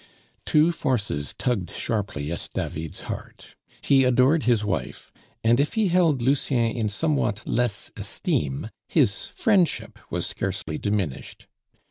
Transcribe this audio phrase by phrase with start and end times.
[0.47, 3.53] Two forces tugged sharply at David's heart;
[3.83, 9.99] he adored his wife; and if he held Lucien in somewhat less esteem, his friendship
[10.09, 11.45] was scarcely diminished.